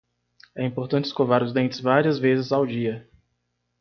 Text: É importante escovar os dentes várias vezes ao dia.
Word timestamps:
É 0.55 0.65
importante 0.65 1.05
escovar 1.05 1.43
os 1.43 1.53
dentes 1.53 1.79
várias 1.79 2.17
vezes 2.17 2.51
ao 2.51 2.65
dia. 2.65 3.07